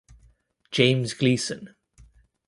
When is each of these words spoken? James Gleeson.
James 0.71 1.13
Gleeson. 1.13 1.75